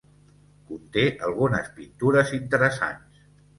[0.69, 3.25] Conté algunes pintures interessants.